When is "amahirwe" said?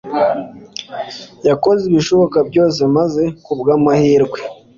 3.77-4.39